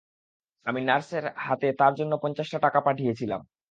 [0.65, 3.41] আমি নার্সের হাতে তার জন্যে পঞ্চাশটা টাকা পাঠিয়েছিলাম।